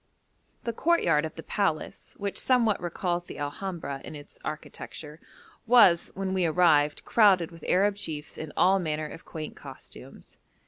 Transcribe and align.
The 0.63 0.73
courtyard 0.73 1.25
of 1.25 1.35
the 1.35 1.43
palace, 1.43 2.15
which 2.17 2.39
somewhat 2.39 2.81
recalls 2.81 3.25
the 3.25 3.37
Alhambra 3.37 4.01
in 4.03 4.15
its 4.15 4.39
architecture, 4.43 5.19
was, 5.67 6.09
when 6.15 6.33
we 6.33 6.43
arrived, 6.43 7.05
crowded 7.05 7.51
with 7.51 7.63
Arab 7.67 7.97
chiefs 7.97 8.35
in 8.35 8.51
all 8.57 8.79
manner 8.79 9.07
of 9.07 9.25
quaint 9.25 9.55
costumes. 9.55 10.37